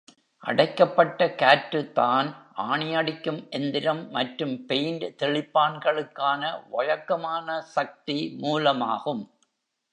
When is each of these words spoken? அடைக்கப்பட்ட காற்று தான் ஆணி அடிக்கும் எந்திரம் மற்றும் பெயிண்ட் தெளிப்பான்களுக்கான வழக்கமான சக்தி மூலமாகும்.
அடைக்கப்பட்ட 0.43 1.27
காற்று 1.35 1.91
தான் 1.91 2.29
ஆணி 2.67 2.95
அடிக்கும் 2.95 3.49
எந்திரம் 3.49 4.01
மற்றும் 4.09 4.55
பெயிண்ட் 4.65 5.05
தெளிப்பான்களுக்கான 5.19 6.41
வழக்கமான 6.69 7.61
சக்தி 7.75 8.19
மூலமாகும். 8.41 9.23